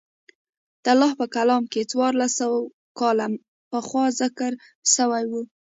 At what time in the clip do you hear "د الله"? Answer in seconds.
0.83-1.11